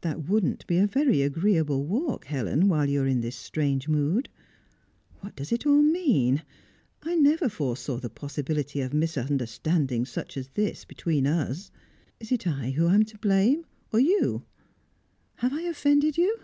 "That 0.00 0.28
wouldn't 0.28 0.66
be 0.66 0.78
a 0.78 0.86
very 0.88 1.22
agreeable 1.22 1.84
walk, 1.86 2.24
Helen, 2.24 2.66
whilst 2.68 2.90
you 2.90 3.02
are 3.02 3.06
in 3.06 3.20
this 3.20 3.36
strange 3.36 3.86
mood. 3.86 4.28
What 5.20 5.36
does 5.36 5.52
it 5.52 5.64
all 5.64 5.80
mean? 5.80 6.42
I 7.04 7.14
never 7.14 7.48
foresaw 7.48 7.98
the 7.98 8.10
possibility 8.10 8.80
of 8.80 8.92
misunderstandings 8.92 10.10
such 10.10 10.36
as 10.36 10.48
this 10.54 10.84
between 10.84 11.24
us. 11.24 11.70
Is 12.18 12.32
it 12.32 12.48
I 12.48 12.70
who 12.72 12.88
am 12.88 13.04
to 13.04 13.18
blame, 13.18 13.64
or 13.92 14.00
you? 14.00 14.42
Have 15.36 15.52
I 15.52 15.60
offended 15.62 16.18
you?" 16.18 16.36